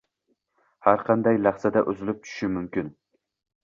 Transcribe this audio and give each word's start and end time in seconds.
–har 0.87 1.03
qanday 1.11 1.39
lahzada 1.43 1.87
uzilib 1.95 2.21
tushishi 2.27 2.53
mumkin 2.59 2.95